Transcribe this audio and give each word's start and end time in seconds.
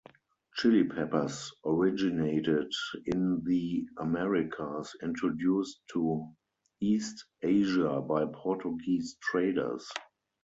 Chili 0.55 0.83
peppers 0.83 1.53
originated 1.63 2.71
in 3.05 3.43
the 3.43 3.87
Americas, 3.99 4.95
introduced 5.03 5.79
to 5.93 6.27
East 6.79 7.23
Asia 7.43 8.01
by 8.01 8.25
Portuguese 8.25 9.15
traders. 9.21 9.87